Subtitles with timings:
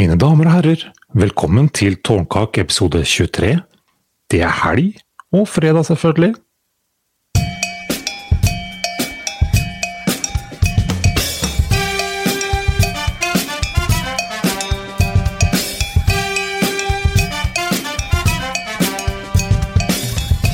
[0.00, 3.60] Mine damer og herrer, velkommen til Tårnkak episode 23.
[4.32, 4.94] Det er helg,
[5.36, 6.34] og fredag selvfølgelig.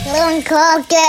[0.09, 1.07] Tårnkake!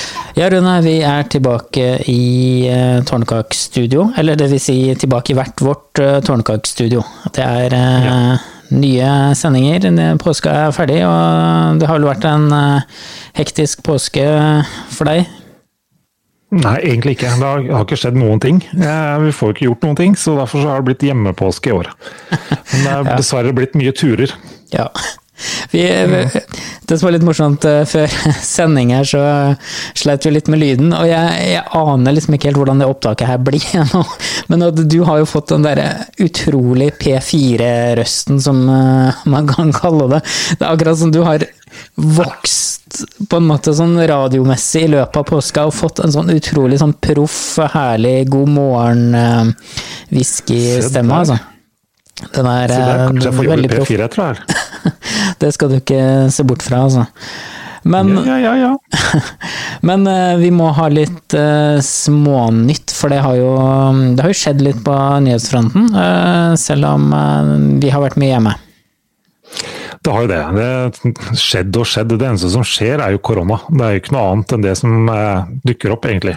[0.34, 4.08] Ja, Rune, vi er tilbake i uh, Tårnkakestudio.
[4.18, 7.04] Eller det vil si tilbake i hvert vårt uh, Tårnkakestudio.
[7.30, 9.86] Det er eh, nye sendinger.
[10.18, 13.06] Påska er ferdig, og det har vel vært en uh,
[13.38, 14.26] hektisk påske
[14.90, 15.30] for deg?
[16.54, 17.32] Nei, egentlig ikke.
[17.38, 18.60] Det har, har ikke skjedd noen ting.
[18.74, 21.74] Eh, vi får ikke gjort noen ting, så derfor så har det blitt hjemmepåske i
[21.74, 21.90] år.
[22.30, 24.34] Men det er dessverre blitt mye turer.
[24.74, 24.90] Ja.
[25.70, 25.84] Vi,
[26.86, 28.12] det som var litt morsomt, eh, før
[28.44, 29.22] sending her så
[29.96, 33.30] sleit vi litt med lyden, og jeg, jeg, aner liksom ikke helt hvordan det opptaket
[33.30, 34.02] her blir nå.
[34.52, 35.88] Men du har jo fått den derre
[36.22, 40.22] utrolig P4-røsten som eh, man kan kalle det.
[40.58, 41.40] Det er akkurat som du har
[41.94, 42.80] vokst
[43.30, 46.94] på en måte sånn radiomessig i løpet av påska og fått en sånn utrolig sånn
[47.02, 51.36] proff, herlig god morgen-whisky-stemme, altså.
[52.34, 53.10] Den er, er veldig proff.
[53.10, 53.88] kanskje jeg får jobbe veldig i proff.
[53.90, 54.38] P4 etter det her.
[55.42, 57.06] Det skal du ikke se bort fra, altså.
[57.84, 58.78] Men, Ja, ja, ja.
[59.88, 63.50] men eh, vi må ha litt uh, smånytt, for det har, jo,
[64.16, 64.94] det har jo skjedd litt på
[65.26, 65.90] nyhetsfronten.
[65.92, 68.54] Uh, selv om uh, vi har vært mye hjemme.
[70.04, 70.40] Det har jo det.
[70.56, 72.16] Det skjedd og skjedd.
[72.16, 73.60] Det eneste som skjer er jo korona.
[73.68, 75.12] Det er jo ikke noe annet enn det som
[75.64, 76.34] dukker opp, egentlig.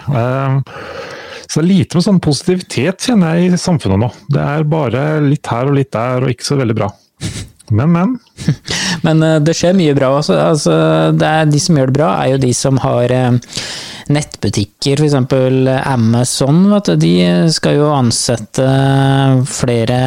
[1.48, 4.08] Så det er lite med sånn positivitet, kjenner jeg, i samfunnet nå.
[4.32, 6.88] Det er bare litt her og litt der, og ikke så veldig bra.
[7.70, 8.16] Men, men.
[9.06, 10.36] Men eh, det skjer mye bra også.
[10.40, 10.74] Altså,
[11.14, 13.36] det er, de som gjør det bra, er jo de som har eh,
[14.14, 15.16] nettbutikker, f.eks.
[15.84, 16.62] Amazon.
[16.72, 17.14] Vet du, de
[17.54, 18.66] skal jo ansette
[19.52, 20.00] flere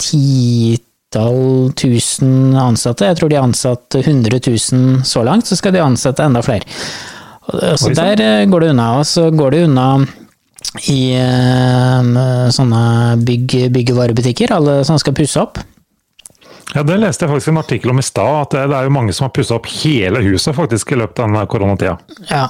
[0.00, 3.10] titall tusen ansatte.
[3.10, 6.66] Jeg tror de har ansatt 100 000 så langt, så skal de ansette enda flere.
[7.76, 8.90] Så der eh, går det unna.
[9.00, 9.88] Og så går det unna
[10.90, 12.82] i eh, sånne
[13.22, 15.60] bygg, byggevarebutikker, alle som skal pusse opp.
[16.72, 18.94] Ja, Det leste jeg faktisk en artikkel om i stad, at det det er jo
[18.94, 21.98] mange som har pussa opp hele huset faktisk i løpet av denne koronatida.
[22.30, 22.46] Ja,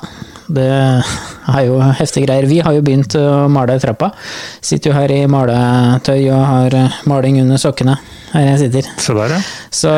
[0.54, 2.46] det er jo heftige greier.
[2.48, 4.12] Vi har jo begynt å male trappa.
[4.64, 7.98] Sitter jo her i maletøy og har eh, maling under sokkene
[8.34, 8.88] her jeg sitter.
[8.98, 9.40] Se der, ja.
[9.74, 9.92] Så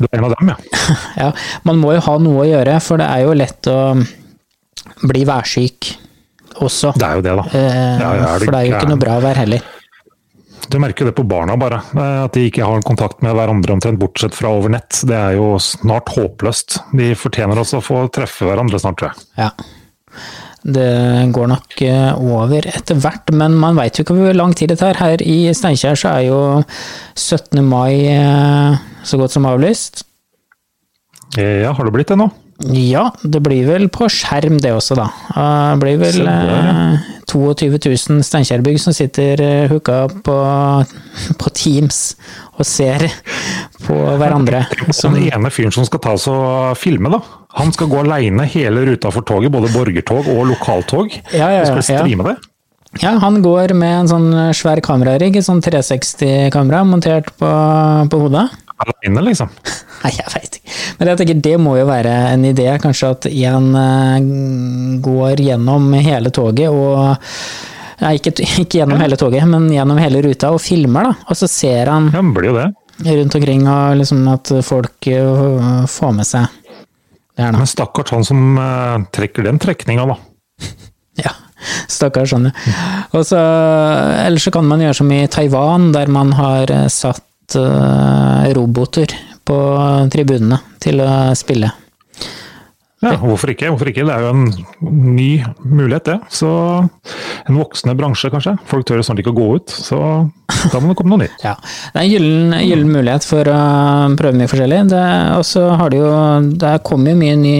[0.00, 0.58] Du er en av dem, ja.
[1.22, 1.30] ja,
[1.68, 3.78] man må jo ha noe å gjøre, for det er jo lett å
[5.08, 5.92] bli værsyk
[6.58, 6.92] også.
[6.98, 7.46] Det er jo det, da.
[7.54, 9.64] Eh, Ja, ja, du for det er jo ikke noe bra vær heller.
[10.68, 11.78] Du merker jo det på barna, bare.
[11.96, 15.00] eh, At de ikke har kontakt med hverandre omtrent, bortsett fra over nett.
[15.08, 16.80] Det er jo snart håpløst.
[16.92, 19.28] De fortjener også å få treffe hverandre snart, tror jeg.
[19.38, 19.50] Ja.
[20.68, 20.88] Det
[21.32, 24.80] går nok eh, over etter hvert, men man veit jo ikke hvor lang tid det
[24.82, 24.98] tar.
[25.00, 26.40] Her i Steinkjer så er jo
[27.16, 27.62] 17.
[27.64, 30.02] mai eh, så godt som avlyst.
[31.38, 32.28] Ja, har det blitt det nå?
[32.58, 35.06] Ja, det blir vel på skjerm det også, da.
[35.30, 40.34] Det blir vel eh, 22 000 Steinkjerbygg som sitter eh, hooka på,
[41.40, 42.16] på Teams
[42.58, 43.06] og ser
[43.86, 44.64] på hverandre.
[44.90, 47.22] Som, Den ene fyren som skal ta oss og filme, da.
[47.62, 51.14] Han skal gå aleine hele ruta for toget, både borgertog og lokaltog.
[51.30, 52.02] Ja, ja, Og skal ja.
[52.02, 52.36] streame det.
[53.04, 57.50] ja, han går med en sånn svær kamerarigg, et sånn 360-kamera montert på,
[58.10, 58.48] på hodet.
[58.84, 59.50] Aleine, liksom.
[60.04, 60.76] Nei, jeg veit ikke.
[60.98, 65.90] Men jeg tenker det må jo være en idé, kanskje at en eh, går gjennom
[65.98, 67.16] hele toget og
[67.98, 68.30] Nei, ikke,
[68.62, 71.16] ikke gjennom hele toget, men gjennom hele ruta og filmer, da.
[71.32, 72.68] Og så ser han Ja, blir jo det.
[73.08, 76.46] rundt omkring og liksom at folk eh, får med seg
[77.38, 77.58] det her, da.
[77.58, 80.18] Men stakkars han som eh, trekker den trekninga, da.
[81.24, 81.32] Ja,
[81.90, 82.82] stakkars han, ja.
[83.18, 83.38] Og så,
[84.54, 87.24] kan man gjøre som i Taiwan, der man har satt
[88.56, 89.12] roboter
[89.48, 89.58] på
[90.12, 91.70] tribunene til å spille.
[92.98, 93.68] Ja, hvorfor ikke?
[93.70, 94.02] Hvorfor ikke?
[94.08, 95.28] Det er jo en ny
[95.62, 96.16] mulighet, det.
[96.34, 96.48] Så
[96.82, 98.56] en voksende bransje, kanskje.
[98.66, 99.98] Folk tør snart ikke å gå ut, så
[100.72, 101.36] da må det komme noe nytt.
[101.46, 101.54] Ja,
[101.94, 103.60] det er en gyllen, mulighet for å
[104.18, 104.80] prøve mye forskjellig.
[104.90, 105.04] Det-
[105.36, 106.10] Og så har det jo
[106.58, 107.56] Det kommer jo mye ny,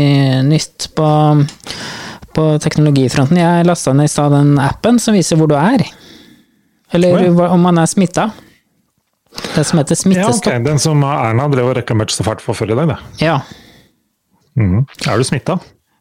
[0.48, 1.06] nytt på,
[2.34, 3.38] på teknologifronten.
[3.38, 5.86] Jeg lasta ned i stad den appen som viser hvor du er.
[6.90, 7.48] Eller oh, ja.
[7.54, 8.32] om man er smitta.
[9.54, 10.50] Det som heter Ja, ok.
[10.64, 12.98] Den som Erna drev og reklamerte så fælt for før i dag, det.
[13.24, 13.40] Ja.
[14.58, 14.86] Mm.
[15.06, 15.58] Er du smitta?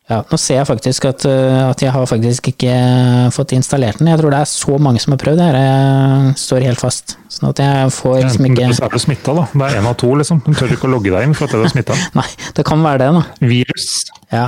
[0.08, 2.76] Ja, nå ser jeg faktisk at, uh, at jeg har faktisk ikke
[3.36, 4.08] fått installert den.
[4.08, 5.58] Jeg tror det er så mange som har prøvd det her.
[5.60, 7.18] Jeg står helt fast.
[7.34, 9.44] Sånn at jeg får liksom ikke er du smitta, da.
[9.52, 10.40] Det er én av to, liksom.
[10.46, 11.98] Du tør ikke å logge deg inn for at du er smitta.
[12.20, 13.50] Nei, det kan være det, da.
[13.52, 13.90] Virus.
[14.32, 14.46] Ja.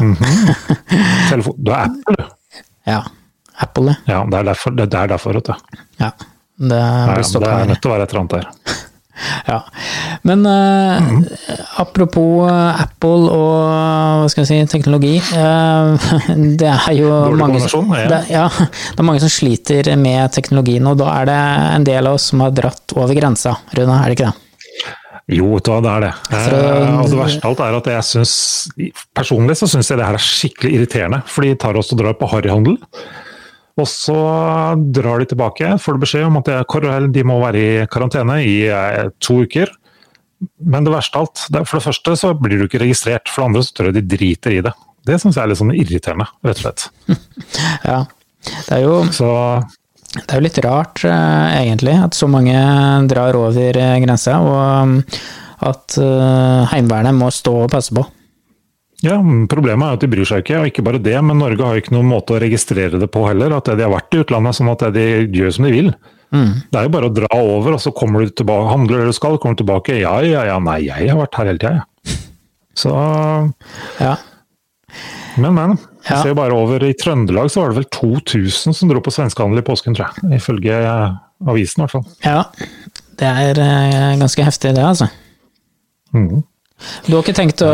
[1.34, 1.60] Telefon.
[1.60, 2.64] Du er Apple, du.
[2.94, 3.04] ja.
[3.60, 5.80] Apple, Ja, det er derfor, det er derfor vet du.
[6.00, 6.14] ja.
[6.60, 6.84] Det
[7.16, 7.58] blir stoppa her.
[7.58, 8.78] det er nødt til å være et eller annet der.
[9.48, 9.66] Ja.
[10.22, 11.24] Men eh, mm.
[11.76, 15.18] apropos eh, Apple og hva skal jeg si, teknologi.
[15.20, 16.12] eh,
[16.62, 18.06] det er jo Dårlig mange, kombinasjon, ja.
[18.14, 18.46] det, ja,
[18.94, 21.40] det er mange som sliter med teknologien, og da er det
[21.74, 24.46] en del av oss som har dratt over grensa, Rune, er det ikke det?
[25.30, 26.14] Jo, det er det.
[26.26, 28.32] Fra, Eh, og det verste av alt er at jeg syns
[29.14, 32.16] Personlig så syns jeg det her er skikkelig irriterende, for de tar oss og drar
[32.18, 32.80] på harryhandel.
[33.80, 34.18] Og så
[34.96, 36.50] drar de tilbake, får du beskjed om at
[37.14, 39.72] de må være i karantene i eh, to uker.
[40.60, 43.50] Men det verste av alt, for det første så blir du ikke registrert, for det
[43.50, 44.74] andre så tror jeg de driter i det.
[45.08, 46.88] Det syns jeg er litt sånn irriterende, rett og slett.
[47.90, 48.06] Ja.
[48.40, 49.28] Det er jo Så
[50.14, 52.56] Det er jo litt rart, eh, egentlig, at så mange
[53.12, 54.96] drar over eh, grensa, og um,
[55.60, 55.98] at
[56.72, 58.06] Heimevernet må stå og passe på.
[59.06, 59.18] Ja,
[59.52, 61.94] problemet er at de bryr seg ikke, og ikke bare det, men Norge har ikke
[61.96, 63.54] noen måte å registrere det på heller.
[63.58, 65.92] At de har vært i utlandet, sånn at de gjør som de vil.
[66.30, 69.16] Det er jo bare å dra over, og så kommer du tilbake, handler det du
[69.18, 69.96] skal, kommer du tilbake.
[70.02, 72.18] Ja, ja, ja, nei, jeg har vært her hele tida, jeg.
[72.80, 72.92] Så
[74.00, 74.16] Ja.
[75.38, 75.78] Men, men.
[76.04, 76.22] Jeg Ja.
[76.24, 79.66] ser bare over i Trøndelag så var det vel 2000 som dro på svenskehandel i
[79.68, 80.40] påsken, tror jeg.
[80.40, 80.78] Ifølge
[81.48, 82.06] avisen, i hvert fall.
[82.24, 82.44] ja.
[83.20, 85.10] Det er eh, ganske heftig, det, altså.
[86.16, 86.44] Mhm.
[87.06, 87.70] Du har ikke tenkt å,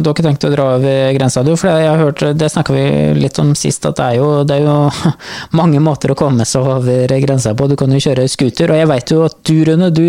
[0.00, 1.52] du har ikke tenkt å dra over grensa, du?
[1.58, 2.86] For jeg har hørt, det snakka vi
[3.18, 5.12] litt om sist, at det er, jo, det er jo
[5.60, 7.68] mange måter å komme seg over grensa på.
[7.68, 10.04] Du kan jo kjøre scooter, og jeg veit jo at du, Rune, du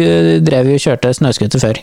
[0.45, 1.81] drev jo kjørte snøscooter før.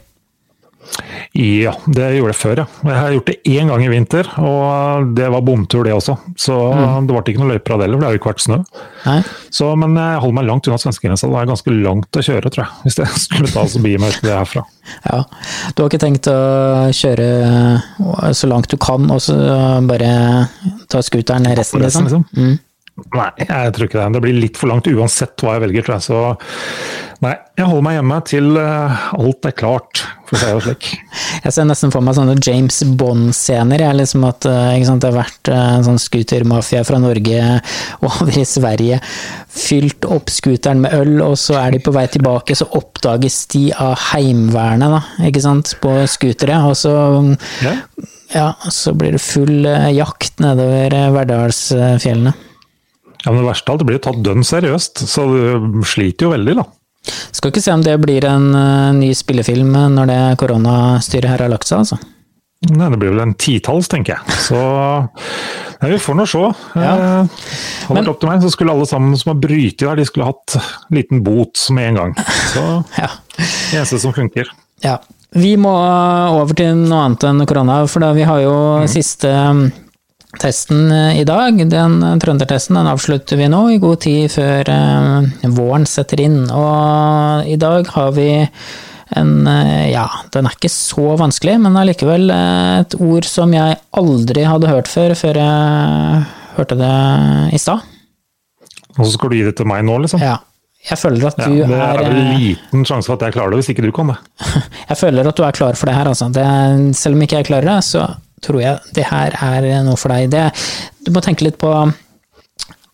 [1.36, 2.66] Ja, det gjorde jeg før, ja.
[2.86, 6.16] Jeg har gjort det én gang i vinter, og det var bomtur det også.
[6.40, 6.56] Så
[7.04, 8.58] det ble ikke noen løyper av det heller, for det har jo ikke vært snø.
[9.58, 11.28] Så, men jeg holder meg langt unna svenskegrensa.
[11.32, 12.78] Det er ganske langt å kjøre, tror jeg.
[12.86, 14.64] Hvis jeg skulle ta begi meg ut herfra.
[15.02, 15.24] Ja.
[15.74, 16.36] Du har ikke tenkt å
[16.94, 17.24] kjøre
[18.38, 19.34] så langt du kan, og så
[19.88, 20.10] bare
[20.86, 22.06] ta scooteren resten, Resten, liksom?
[22.06, 22.26] liksom.
[22.38, 22.54] Mm.
[23.12, 24.04] Nei, jeg tror ikke det.
[24.14, 26.04] Det blir litt for langt uansett hva jeg velger, tror jeg.
[26.06, 30.62] Så nei, jeg holder meg hjemme til eh, alt er klart, for å si det
[30.64, 30.88] slik.
[31.46, 33.84] Jeg ser nesten for meg sånne James Bond-scener.
[33.84, 37.42] Er liksom at eh, sant, Det har vært eh, en sånn scootermafia fra Norge
[38.08, 38.98] over i Sverige.
[39.56, 43.66] Fylt opp scooteren med øl, og så er de på vei tilbake, så oppdages de
[43.76, 46.64] av Heimevernet, da, ikke sant, på scooteret.
[46.64, 46.96] Og så,
[47.60, 47.76] Ja.
[48.32, 52.32] ja, så blir det full jakt nedover Verdalsfjellene.
[53.24, 56.26] Ja, men Det verste av alt, det blir jo tatt dønn seriøst, så du sliter
[56.28, 56.66] jo veldig, da.
[57.32, 61.52] Skal ikke se om det blir en uh, ny spillefilm når det koronastyret her har
[61.52, 61.98] lagt seg, altså.
[62.66, 64.36] Nei, det blir vel en titalls, tenker jeg.
[64.46, 64.58] Så
[65.82, 66.40] nei, vi får nå se.
[66.74, 66.92] Ja.
[66.96, 67.42] Eh,
[67.84, 70.06] hadde Men- vært opp til meg, så skulle alle sammen som har brytet der, de
[70.08, 70.56] skulle hatt
[70.90, 72.14] liten bot med en gang.
[72.54, 72.64] Så
[73.02, 73.10] Ja.
[73.36, 74.48] det eneste som funker.
[74.82, 74.96] Ja.
[75.36, 78.54] Vi må over til noe annet enn korona, for da vi har jo
[78.88, 79.66] siste um,
[80.40, 81.58] testen eh, i dag.
[81.70, 86.42] Den trøndertesten den avslutter vi nå, i god tid før eh, våren setter inn.
[86.50, 88.30] Og i dag har vi
[89.16, 94.46] en eh, Ja, den er ikke så vanskelig, men allikevel et ord som jeg aldri
[94.48, 96.26] hadde hørt før, før jeg
[96.56, 96.96] hørte det
[97.56, 97.84] i stad.
[98.96, 100.22] Og så skal du gi det til meg nå, liksom?
[100.24, 100.38] Ja.
[100.86, 103.50] Jeg føler at Ja, du det er er vel liten sjanse for at jeg klarer
[103.50, 104.16] det, hvis ikke du kan det.
[104.90, 106.28] Jeg føler at du er klar for det her, altså.
[106.30, 106.44] Det,
[106.94, 108.04] selv om ikke jeg klarer det, så
[108.44, 110.30] tror jeg det her er noe for deg.
[110.32, 110.44] Det,
[111.06, 111.72] du må tenke litt på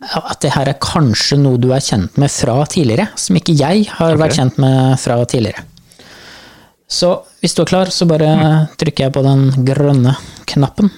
[0.02, 3.86] at det her er kanskje noe du er kjent med fra tidligere, som ikke jeg
[3.98, 5.62] har vært kjent med fra tidligere.
[6.92, 8.32] Så hvis du er klar, så bare
[8.80, 10.16] trykker jeg på den grønne
[10.50, 10.90] knappen.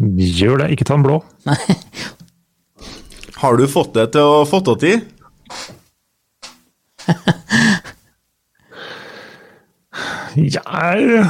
[0.00, 1.20] Gjør det, ikke ta den blå.
[3.42, 5.02] Har du fått det til å få det til?
[10.34, 11.26] Jeg,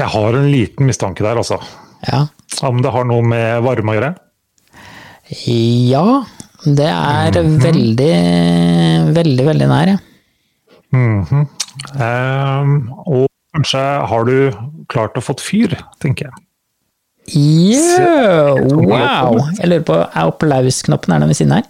[0.00, 1.60] jeg har en liten mistanke der, altså.
[2.08, 2.24] Ja.
[2.66, 4.12] Om det har noe med varme å gjøre?
[5.30, 6.04] ja,
[6.64, 8.14] det er veldig,
[9.14, 9.98] veldig, veldig nær, ja.
[10.90, 11.46] Mm -hmm.
[12.02, 13.78] um, og kanskje
[14.10, 14.52] har du
[14.88, 16.34] klart å fått fyr, tenker jeg.
[17.30, 19.38] Yeah, wow!
[19.60, 21.64] Jeg lurer på, er applausknappen er den ved siden her?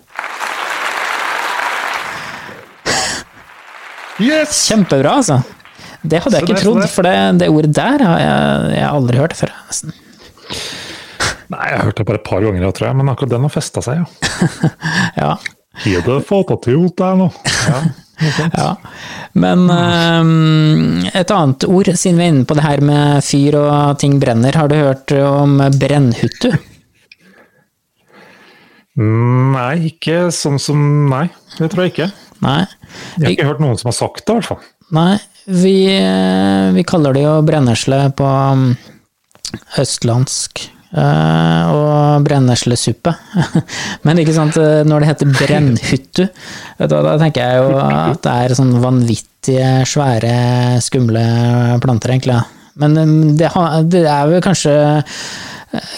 [4.20, 4.68] Yes!
[4.68, 5.42] Kjempebra, altså.
[6.02, 9.20] Det hadde jeg ikke trodd, for det, det ordet der har jeg, jeg har aldri
[9.20, 9.52] hørt før.
[9.68, 9.96] nesten.
[11.52, 13.52] Nei, jeg har hørt det bare et par ganger, tror jeg, men akkurat den har
[13.52, 14.04] festa seg,
[15.18, 15.34] ja.
[15.86, 17.28] Ja, Har du fått til der nå?
[17.46, 17.78] Ja,
[18.58, 18.70] ja.
[19.38, 24.00] Men øhm, et annet ord, siden vi er inne på det her med fyr og
[24.02, 24.58] ting brenner.
[24.58, 26.50] Har du hørt om brennhuttu?
[29.00, 32.10] Nei, ikke sånn som Nei, det tror jeg ikke.
[32.44, 32.60] Nei.
[33.16, 34.62] Jeg har ikke hørt noen som har sagt det, i hvert fall.
[34.96, 38.68] Nei, vi, eh, vi kaller det jo brennesle på um,
[39.80, 40.66] østlandsk.
[40.90, 43.12] Uh, og brenneslesuppe.
[44.06, 46.24] Men ikke sant, eh, når det heter brennhyttu,
[46.80, 50.32] da, da tenker jeg jo at det er sånn vanvittige, svære,
[50.82, 51.22] skumle
[51.84, 52.40] planter, egentlig.
[52.82, 52.98] Men
[53.38, 53.52] det,
[53.92, 54.74] det er vel kanskje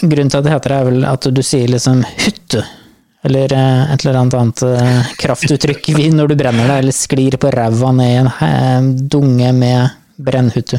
[0.03, 2.61] Grunnen til at det heter det, er vel at du sier liksom hytte.
[3.23, 7.51] Eller eh, et eller annet annet eh, kraftuttrykk når du brenner deg, eller sklir på
[7.53, 10.77] ræva ned i en dunge med brennhuttu.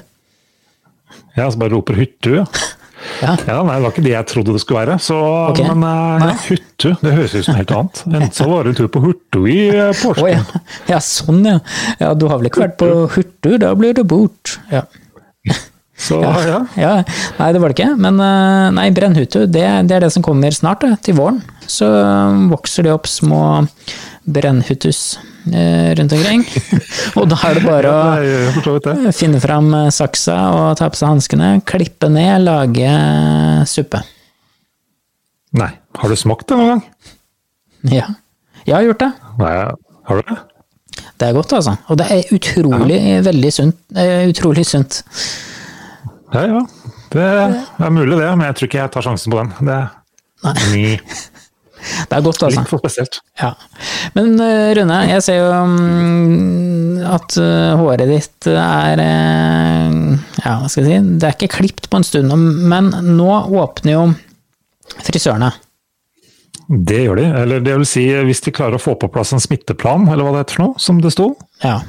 [1.35, 2.49] Ja, så bare roper hyttu, ja.
[3.21, 3.35] Ja.
[3.47, 4.97] Ja, nei, Det var ikke det jeg trodde det skulle være.
[5.03, 5.19] Så,
[5.51, 5.67] okay.
[5.69, 8.03] Men eh, ja, hyttu, det høres ut som helt annet.
[8.09, 10.41] Enten så var det en tur på Hurtu i eh, Oh, ja.
[10.89, 11.59] ja, sånn ja.
[12.01, 14.59] Ja, du har vel ikke vært på Hurtu, da blir du bort.
[14.73, 14.87] Ja.
[16.05, 16.57] Så ja.
[16.75, 16.95] ja.
[17.39, 17.93] Nei, det var det ikke.
[18.03, 21.39] Men eh, nei, brennhytte, det, det er det som kommer snart, det, til våren.
[21.71, 23.41] Så eh, vokser det opp små
[24.25, 25.19] brennhyttus
[25.53, 26.45] eh, rundt omkring.
[27.21, 31.13] Og da er det bare å Ja, finne fram eh, saksa og ta på seg
[31.13, 34.01] hanskene, klippe ned, lage eh, suppe.
[35.55, 36.85] Nei, har du smakt det noen gang?
[37.93, 38.09] Ja.
[38.65, 39.11] Jeg har gjort det.
[39.43, 39.53] Nei,
[40.09, 40.39] har du det?
[41.21, 41.77] Det er godt, altså.
[41.93, 43.77] Og det er utrolig, veldig sunt.
[44.31, 45.03] Utrolig sunt.
[46.35, 46.63] Ja, ja.
[47.15, 49.53] Det er mulig det, men jeg tror ikke jeg tar sjansen på den.
[49.69, 49.77] Det
[50.51, 50.89] er ni.
[52.09, 52.61] Det er godt, altså.
[52.63, 53.19] litt for spesielt.
[53.41, 53.51] Ja.
[54.17, 59.99] Men eh, Rune, jeg ser jo mm, at eh, håret ditt er eh,
[60.45, 62.33] Ja, hva skal jeg si Det er ikke klipt på en stund,
[62.71, 63.29] men nå
[63.61, 64.05] åpner jo
[65.05, 65.51] frisørene.
[66.69, 67.25] Det gjør de.
[67.43, 70.33] Eller det vil si, hvis de klarer å få på plass en smitteplan, eller hva
[70.39, 71.81] det heter for noe, som det sto, Ja.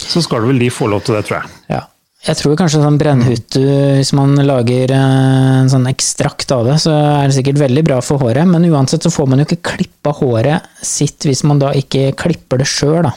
[0.00, 1.56] så skal vel de få lov til det, tror jeg.
[1.76, 1.86] ja.
[2.20, 3.60] Jeg tror kanskje sånn brennhytte,
[3.96, 8.00] hvis man lager eh, en sånn ekstrakt av det, så er det sikkert veldig bra
[8.04, 11.72] for håret, men uansett så får man jo ikke klippa håret sitt hvis man da
[11.76, 13.14] ikke klipper det sjøl, da.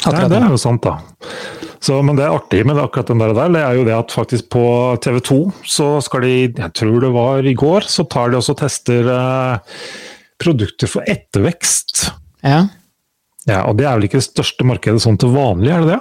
[0.00, 0.44] Akkurat det det.
[0.46, 0.96] er jo sant, da.
[1.80, 4.48] Så, men det er artig med akkurat den der, det er jo det at faktisk
[4.52, 4.64] på
[5.04, 5.38] TV 2
[5.76, 9.10] så skal de, jeg tror det var i går, så tar de også og tester
[9.12, 9.82] eh,
[10.40, 12.06] produkter for ettervekst.
[12.48, 12.62] Ja.
[13.48, 16.00] Ja, og det er vel ikke det største markedet sånn til vanlig, er det det?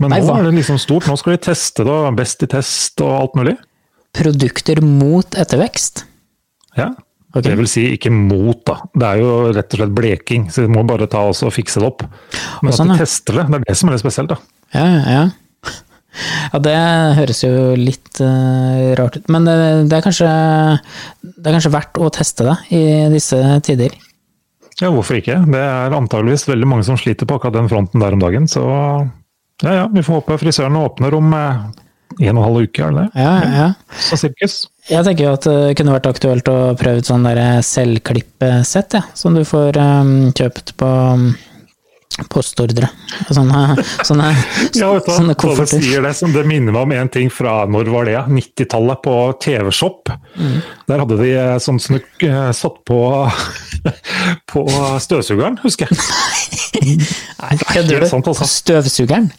[0.00, 0.38] Men Nei, nå hva?
[0.40, 1.08] er det liksom stort.
[1.10, 3.56] Nå skal de teste det, best i test og alt mulig.
[4.16, 6.06] Produkter mot ettervekst.
[6.78, 6.92] Ja.
[7.28, 7.44] Okay.
[7.44, 8.78] Det vil si ikke mot, da.
[8.96, 11.82] Det er jo rett og slett bleking, så vi må bare ta oss og fikse
[11.82, 12.06] det opp.
[12.64, 14.40] Men sånn, at de tester det, det er det som er litt spesielt, da.
[14.76, 15.28] Ja, ja.
[16.48, 16.74] Ja, det
[17.14, 19.28] høres jo litt uh, rart ut.
[19.30, 19.54] Men det,
[19.92, 20.30] det, er kanskje,
[21.22, 22.80] det er kanskje verdt å teste det i
[23.12, 23.92] disse tider.
[24.80, 25.36] Ja, hvorfor ikke?
[25.52, 28.64] Det er antageligvis veldig mange som sliter på akkurat den fronten der om dagen, så
[29.62, 31.66] ja ja, vi får håpe frisøren åpner om eh,
[32.18, 33.22] en og en halv uke, er det det?
[33.22, 33.66] Ja, ja.
[34.08, 34.54] Så sirkus.
[34.88, 39.04] Jeg tenker jo at det kunne vært aktuelt å prøve et sånn der selvklippesett, ja,
[39.18, 41.28] som du får um, kjøpt på um,
[42.32, 42.88] postordre.
[43.28, 43.76] Sånne,
[44.08, 44.30] sånne,
[44.74, 45.82] Ja, vet du, sånne du kofferter.
[45.84, 48.16] sier det, som det minner meg om en ting fra når var det?
[48.34, 50.10] 90-tallet, på TV-shop.
[50.40, 50.56] Mm.
[50.90, 53.02] Der hadde de eh, sånn som du eh, satt på,
[54.54, 54.64] på
[55.04, 56.00] støvsugeren, husker jeg.
[57.44, 58.08] Nei, kødder du?
[58.08, 58.22] altså.
[58.26, 59.30] På støvsugeren?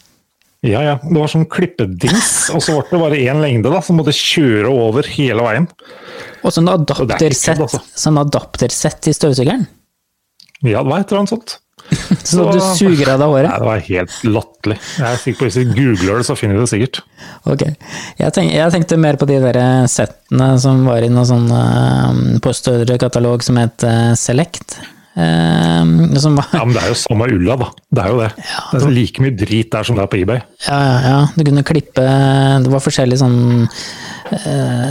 [0.66, 0.98] Ja, ja.
[1.00, 4.68] Det var sånn klippedings, og så ble det bare én lengde, da, som måtte kjøre
[4.68, 5.68] over hele veien.
[6.44, 7.80] Og sånn er adaptersett, altså.
[7.96, 9.64] sånn adapter i støvsugeren?
[10.60, 11.56] Ja, det var et eller annet sånt.
[12.28, 14.76] Så du suger av deg Nei, det var helt latterlig.
[14.98, 17.00] Jeg er sikker på Hvis vi googler det, så finner vi det sikkert.
[17.48, 17.64] Ok.
[18.20, 19.58] Jeg, tenk, jeg tenkte mer på de der
[19.90, 24.76] settene som var i noen sånn uh, postordrekatalog som het uh, Select.
[25.20, 27.68] Eh, som var, Ja, Men det er jo samme ulla, da.
[27.90, 28.30] Det er jo det.
[28.72, 30.40] Det er like mye drit der som det er på eBay.
[30.66, 32.04] ja, ja, ja, du kunne klippe
[32.64, 33.68] Det var forskjellige sånn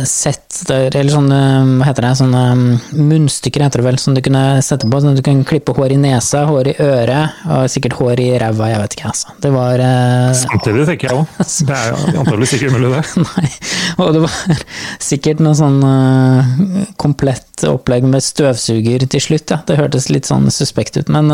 [0.10, 1.40] sett der, eller sånne,
[1.80, 2.68] hva heter det, sånne mm,
[3.10, 5.00] munnstykker heter det vel, som du kunne sette på.
[5.00, 8.30] Sånn at du kunne klippe hår i nesa, hår i øret, og sikkert hår i
[8.42, 9.36] ræva, jeg vet ikke, altså.
[9.46, 11.36] Det var eh, Samtidig tenker jeg òg.
[11.70, 13.04] Det er jo antakeligvis ikke umulig, det.
[13.30, 13.52] Nei,
[14.00, 14.64] og det var
[15.10, 19.62] sikkert noe sånn eh, komplett opplegg med støvsuger til slutt, ja.
[19.68, 21.30] Det hørtes litt sånn suspekt ut, men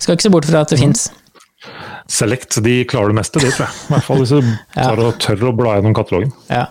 [0.00, 1.08] skal ikke se bort fra at det fins.
[2.06, 3.74] Select de klarer det meste, det tror jeg.
[3.88, 6.30] I hvert fall hvis du tar og tør å bla gjennom katalogen.
[6.46, 6.68] Ja.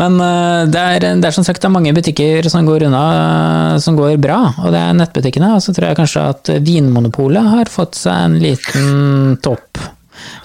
[0.00, 3.02] Men eh, det, er, det er som sagt det er mange butikker som går unna,
[3.18, 5.52] eh, som går bra, og det er nettbutikkene.
[5.58, 9.82] Og så tror jeg kanskje at Vinmonopolet har fått seg en liten topp.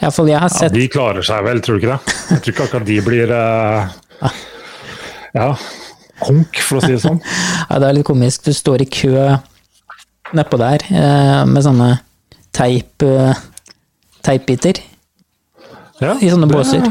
[0.01, 2.15] Iallfall jeg har Ja, de klarer seg vel, tror du ikke det?
[2.27, 4.39] Jeg tror ikke akkurat de blir uh...
[5.37, 5.51] Ja,
[6.19, 7.21] konk, for å si det sånn.
[7.69, 8.43] Ja, det er litt komisk.
[8.47, 9.13] Du står i kø
[10.35, 10.83] nedpå der
[11.47, 11.93] med sånne
[12.55, 13.05] teip,
[14.27, 14.81] teipbiter
[16.03, 16.83] Ja, i sånne båser.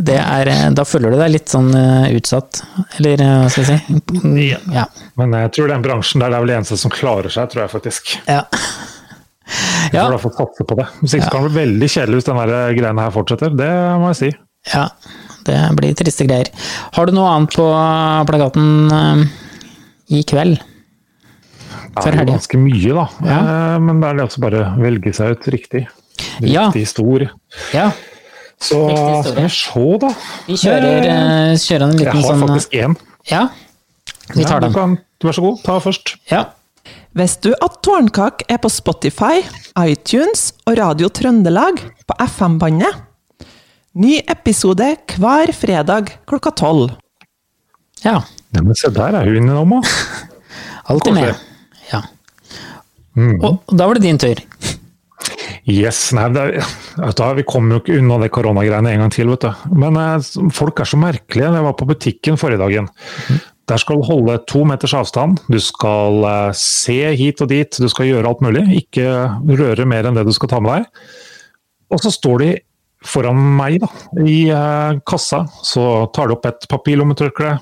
[0.00, 2.60] Det er, eh, da føler du deg litt sånn eh, utsatt,
[2.98, 4.46] eller eh, hva skal jeg si?
[4.72, 4.84] Ja.
[5.20, 7.72] Men jeg tror den bransjen der det er vel eneste som klarer seg, tror jeg
[7.74, 8.14] faktisk.
[8.30, 8.44] ja.
[9.90, 10.04] Jeg Ja.
[10.04, 10.84] får i hvert fall satse på det.
[11.00, 11.30] Hvis ikke ja.
[11.34, 12.44] kan det bli veldig kjedelig hvis denne
[12.78, 13.54] greiene her fortsetter.
[13.58, 14.28] Det må jeg si.
[14.70, 14.84] Ja,
[15.48, 16.52] det blir triste greier.
[16.94, 17.64] Har du noe annet på
[18.30, 19.26] plakaten
[20.14, 20.60] i kveld?
[21.96, 23.06] Det er jo ganske mye, da.
[23.26, 23.38] Ja.
[23.40, 25.86] Eh, Men det er det også bare å velge seg ut riktig.
[26.40, 26.70] Riktig Ja.
[26.86, 27.24] Stor.
[27.74, 27.90] Ja,
[28.60, 28.78] Så
[29.24, 30.08] skal vi se, da.
[30.46, 32.96] vi kjører, eh, kjører en Jeg har sånn faktisk én.
[33.30, 33.48] Ja,
[34.34, 34.72] vi tar Ja, den.
[34.74, 36.16] kan- Vær så god, ta først.
[36.30, 36.44] Ja.
[37.14, 39.42] Visste du at Tårnkak er på Spotify,
[39.76, 41.76] iTunes og Radio Trøndelag
[42.08, 42.94] på FM-bandet?
[43.94, 46.90] Ny episode hver fredag klokka tolv.
[48.04, 48.22] ja.
[48.52, 49.88] Ja, men se der er hun innom, da.
[50.88, 51.36] Alltid med.
[53.18, 53.38] Mm.
[53.42, 54.42] Og da var det din tur.
[55.68, 56.44] Yes, nei, det
[56.96, 59.28] vet Vi kommer jo ikke unna det koronagreiene en gang til.
[59.28, 59.50] vet du.
[59.76, 61.52] Men eh, folk er så merkelige.
[61.52, 62.88] Jeg var på butikken forrige dagen.
[63.70, 65.38] Der skal du holde to meters avstand.
[65.48, 67.70] Du skal eh, se hit og dit.
[67.70, 68.64] Du skal gjøre alt mulig.
[68.82, 69.06] Ikke
[69.46, 71.06] røre mer enn det du skal ta med deg.
[71.90, 72.50] Og så står de
[73.06, 73.90] foran meg da,
[74.24, 75.44] i eh, kassa.
[75.66, 77.58] Så tar de opp et papirlommetørkle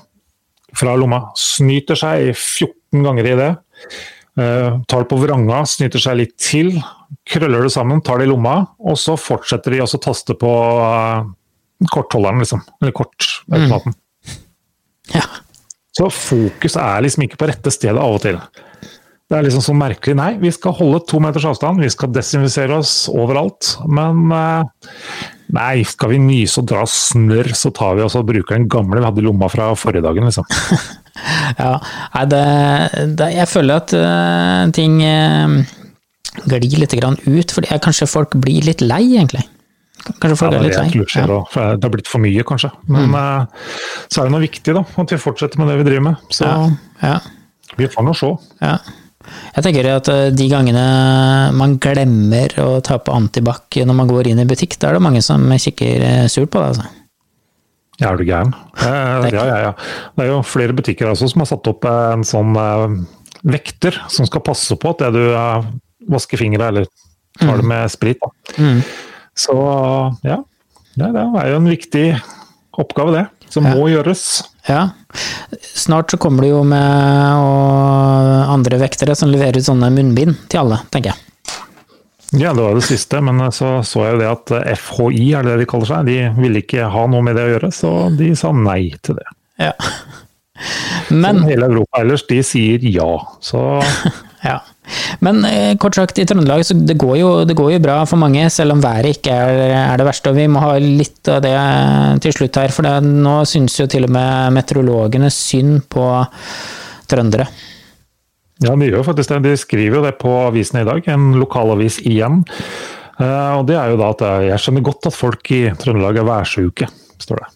[0.79, 1.27] fra lomma.
[1.37, 3.51] Snyter seg 14 ganger i det.
[4.39, 6.71] Eh, tar det på vranga, snyter seg litt til,
[7.27, 10.51] krøller det sammen, tar det i lomma, og så fortsetter de å taste på
[10.85, 11.25] eh,
[11.91, 12.61] kortholderen, liksom.
[12.79, 13.97] Eller kortautomaten.
[15.15, 15.25] Ja.
[15.97, 18.37] Så fokus er liksom ikke på rette stedet av og til.
[19.29, 20.15] Det er liksom så merkelig.
[20.17, 23.75] Nei, vi skal holde to meters avstand, vi skal desinfisere oss overalt.
[23.89, 24.87] Men eh,
[25.57, 29.01] nei, skal vi nyse og dra snørr, så tar vi oss og bruker den gamle
[29.01, 30.47] vi hadde i lomma fra forrige dagen, liksom.
[31.59, 31.71] Ja,
[32.15, 32.43] nei, det,
[33.19, 35.59] det, jeg føler at uh, ting uh,
[36.45, 39.43] glir litt grann ut, fordi jeg, kanskje folk blir litt lei, egentlig.
[40.21, 41.09] Kanskje folk Ja, det, litt er det lei.
[41.11, 41.65] skjer, Ja.
[41.75, 42.69] det har blitt for mye, kanskje.
[42.87, 43.67] Men eh,
[44.07, 44.85] så er det noe viktig, da.
[45.03, 46.15] At vi fortsetter med det vi driver med.
[46.31, 46.47] Så
[47.03, 47.17] Ja,
[47.77, 48.31] vi får nå se.
[48.63, 48.77] ja.
[49.53, 50.83] Jeg tenker at de gangene
[51.53, 55.03] man glemmer å ta på antibac når man går inn i butikk, da er det
[55.05, 56.69] mange som kikker surt på det.
[56.71, 56.87] altså.
[57.99, 58.53] Ja, er du gæren?
[58.79, 59.71] Eh, ja, ja, ja.
[60.15, 62.85] Det er jo flere butikker også som har satt opp eh, en sånn eh,
[63.55, 65.67] vekter som skal passe på at det du eh,
[66.11, 66.87] vasker fingra eller
[67.39, 68.23] tar det med sprit.
[68.57, 68.79] Mm.
[69.37, 69.55] Så
[70.27, 70.39] ja,
[70.99, 72.05] det det er jo en viktig
[72.79, 73.25] oppgave, det.
[73.51, 73.73] Som Ja.
[73.75, 74.43] må gjøres.
[74.69, 74.89] Ja.
[75.59, 76.83] Snart så kommer det jo med
[78.53, 81.28] andre vektere som leverer ut sånne munnbind til alle, tenker jeg.
[82.37, 85.55] Ja, det var det siste, men så så jeg det at eh, FHI, er det
[85.55, 88.31] det de kaller seg, de ville ikke ha noe med det å gjøre, så de
[88.37, 89.29] sa nei til det.
[89.59, 89.73] Ja.
[91.09, 93.13] Men Hele Europa ellers, de sier ja.
[93.41, 93.61] Så
[94.43, 94.59] Ja.
[95.19, 98.21] Men eh, kort sagt, i Trøndelag så det går, jo, det går jo bra for
[98.21, 100.31] mange, selv om været ikke er, er det verste.
[100.31, 101.55] Og vi må ha litt av det
[102.23, 106.07] til slutt her, for det, nå syns jo til og med meteorologene synd på
[107.09, 107.49] trøndere.
[108.63, 109.41] Ja, de gjør faktisk det.
[109.45, 112.41] De skriver jo det på avisen i dag, en lokalavis igjen.
[113.19, 116.19] Eh, Og det er jo da at eh, jeg skjønner godt at folk i Trøndelag
[116.19, 116.89] er værsjuke,
[117.23, 117.49] står det.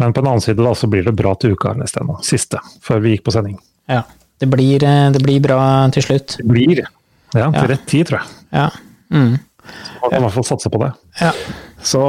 [0.00, 2.16] Men på en annen side da, så blir det bra til uka, neste ennå.
[2.16, 2.24] nå.
[2.24, 3.58] Siste, før vi gikk på sending.
[3.92, 4.02] Ja.
[4.40, 5.60] Det blir, eh, det blir bra
[5.94, 6.38] til slutt.
[6.40, 6.86] Det blir ja,
[7.52, 7.66] til Ja.
[7.68, 8.28] rett tid, tror jeg.
[8.52, 8.70] Ja.
[9.12, 9.36] Mm.
[10.02, 10.92] Man kan i hvert fall satse på det.
[11.20, 11.32] Ja.
[11.82, 12.00] Så,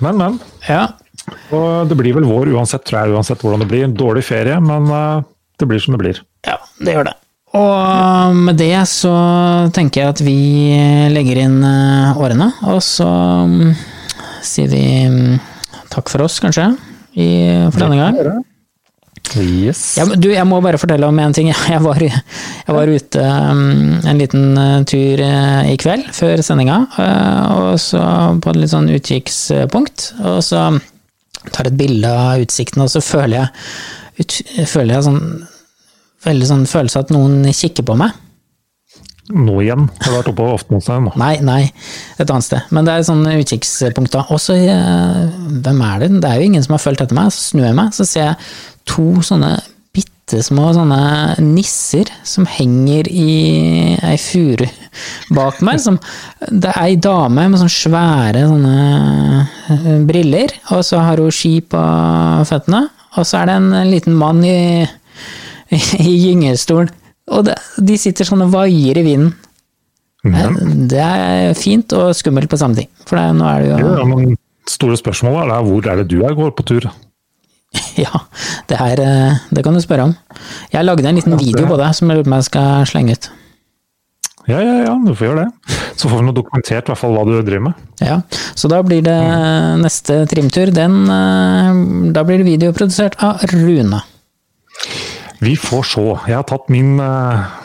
[0.00, 0.38] men, men.
[0.68, 0.86] ja.
[1.50, 3.84] Og det blir vel vår uansett, tror jeg, uansett hvordan det blir.
[3.84, 4.86] En Dårlig ferie, men
[5.58, 6.20] det blir som det blir.
[6.46, 7.14] Ja, det gjør det.
[7.54, 9.14] Og med det så
[9.74, 10.40] tenker jeg at vi
[11.12, 13.06] legger inn eh, årene, og så
[13.46, 13.70] mm,
[14.44, 15.38] sier vi mm,
[15.92, 16.72] takk for oss, kanskje,
[17.14, 17.30] i,
[17.70, 18.42] for denne gang.
[19.36, 19.96] Yes.
[19.98, 21.48] Ja, men du, jeg må bare fortelle om en ting.
[21.74, 26.76] Jeg var, jeg var ute um, en liten uh, tur i kveld, før sendinga,
[27.56, 28.02] og så
[28.42, 30.06] på et litt sånn utkikkspunkt.
[30.22, 30.68] Og så
[31.50, 33.66] tar jeg et bilde av utsikten, og så føler jeg,
[34.22, 34.38] ut,
[34.70, 35.22] føler jeg sånn
[36.24, 38.14] Veldig sånn følelse at noen kikker på meg.
[39.34, 39.88] Nå igjen.
[40.04, 41.12] Har du vært oppe på Oftenåsen nå?
[41.18, 41.62] Nei, nei,
[42.14, 42.66] et annet sted.
[42.74, 44.22] Men det er et sånn utkikkspunkt da.
[44.30, 46.10] Og så, eh, hvem er det?
[46.22, 47.32] Det er jo ingen som har fulgt etter meg.
[47.34, 48.36] Så snur jeg meg, så ser jeg
[48.86, 49.56] to sånne
[49.96, 54.66] bitte små sånne nisser som henger i ei furu
[55.34, 55.80] bak meg.
[55.82, 55.98] Som,
[56.46, 58.76] det er ei dame med sånne svære sånne
[59.74, 61.82] eh, briller, og så har hun ski på
[62.46, 62.86] føttene.
[63.16, 64.86] Og så er det en liten mann i,
[66.02, 66.92] i gyngestolen.
[67.34, 69.34] Og det, de sitter sånn og vaier i vinden.
[70.26, 70.50] Ja.
[70.90, 72.90] Det er fint og skummelt på samme tid.
[73.06, 74.36] For det, nå er det jo ja, men
[74.70, 76.88] store spørsmålet er hvor er det du er går på tur?
[78.00, 78.22] Ja,
[78.70, 80.14] det er eh, Det kan du spørre om.
[80.72, 83.16] Jeg lagde en liten video på det som jeg lurer på om jeg skal slenge
[83.16, 83.28] ut.
[84.46, 85.76] Ja, ja, ja, du får gjøre det.
[85.98, 87.86] Så får vi noe dokumentert i hvert fall hva du driver med.
[88.04, 88.20] Ja,
[88.54, 89.16] Så da blir det
[89.82, 90.70] neste trimtur.
[90.74, 91.80] Den eh,
[92.14, 94.00] Da blir det videoprodusert av Rune.
[95.40, 96.04] Vi får se.
[96.30, 97.56] Jeg har tatt min eh,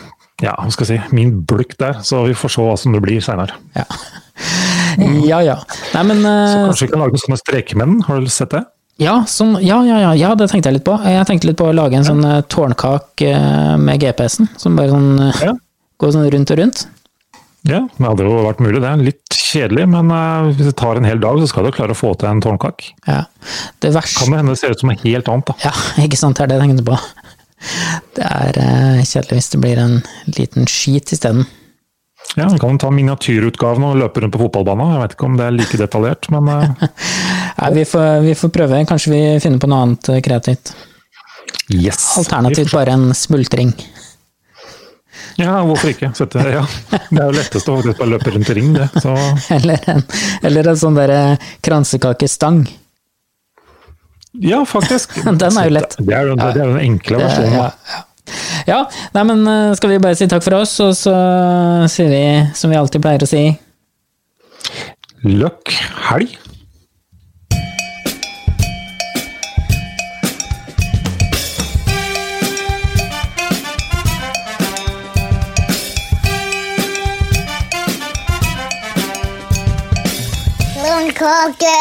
[0.41, 3.01] ja, hva skal jeg si, min bulk der, så vi får se hva som det
[3.03, 3.57] blir seinere.
[3.77, 3.85] Ja.
[5.29, 5.57] ja ja.
[5.95, 8.63] Nei, men Så eh, kanskje vi kan lage noen sånne strekemenn, har du sett det?
[9.01, 10.97] Ja, sånn, ja, ja, ja, ja, det tenkte jeg litt på.
[11.07, 13.23] Jeg tenkte litt på å lage en sånn eh, tårnkak
[13.81, 15.61] med GPS-en, som bare sånn
[16.01, 16.83] går sånn rundt og rundt.
[17.69, 18.79] Ja, det hadde jo vært mulig.
[18.81, 20.09] Det er litt kjedelig, men
[20.57, 22.87] hvis det tar en hel dag, så skal du klare å få til en tårnkak.
[23.05, 23.27] Ja.
[23.83, 25.69] Det verste Kan det hende det ser ut som noe helt annet, da.
[25.69, 25.73] Ja,
[26.07, 26.97] ikke sant, det er det jeg tenkte på.
[28.17, 29.97] Det er eh, kjedelig hvis det blir en
[30.37, 31.45] liten skit isteden.
[32.35, 34.93] Ja, Vi kan ta miniatyrutgaven og løpe rundt på fotballbanen.
[34.95, 36.85] Jeg vet ikke om det er like detaljert, men eh,
[37.61, 38.83] Nei, vi, får, vi får prøve.
[38.89, 40.73] Kanskje vi finner på noe annet eh, kreativt.
[41.73, 42.17] yes.
[42.21, 43.73] Alternativt bare en smultring.
[45.39, 46.11] Ja, hvorfor ikke?
[46.17, 46.61] Sette, ja.
[46.91, 48.87] Det er jo lettest å bare løpe rundt i ring, det.
[49.01, 49.13] Så
[49.57, 50.03] Eller en,
[50.47, 51.21] eller en sånn derre
[51.65, 52.63] kransekakestang.
[54.41, 55.15] Ja, faktisk.
[55.41, 55.97] Den er jo lett.
[55.99, 57.53] Det er det er den enkle versjonen.
[57.53, 58.03] Ja, ja.
[58.67, 58.79] ja,
[59.15, 61.15] nei, men eh, skal vi bare si takk for oss, og så
[61.91, 62.23] sier vi
[62.57, 63.51] som vi alltid pleier å si
[65.21, 65.75] Løkk
[66.09, 66.39] helg.
[80.81, 81.77] Blomkake!